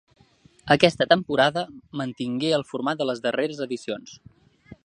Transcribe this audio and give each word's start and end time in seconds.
Aquesta 0.75 1.07
temporada 1.11 1.63
mantingué 2.03 2.51
el 2.61 2.67
format 2.73 3.03
de 3.03 3.11
les 3.11 3.25
darreres 3.29 3.65
edicions. 3.67 4.21